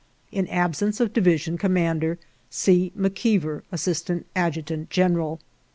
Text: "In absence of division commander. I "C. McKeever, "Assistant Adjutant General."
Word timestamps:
"In 0.31 0.47
absence 0.47 0.99
of 0.99 1.13
division 1.13 1.59
commander. 1.59 2.17
I 2.19 2.25
"C. 2.49 2.91
McKeever, 2.97 3.61
"Assistant 3.71 4.25
Adjutant 4.35 4.89
General." 4.89 5.39